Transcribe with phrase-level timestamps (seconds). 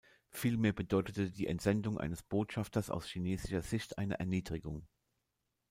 [0.31, 4.87] Vielmehr bedeutete die Entsendung eines Botschafters aus chinesischer Sicht eine Erniedrigung.